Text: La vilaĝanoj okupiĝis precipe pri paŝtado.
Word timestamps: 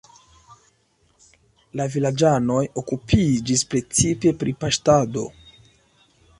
La 1.81 1.85
vilaĝanoj 1.97 2.63
okupiĝis 2.83 3.65
precipe 3.75 4.35
pri 4.43 4.59
paŝtado. 4.65 5.31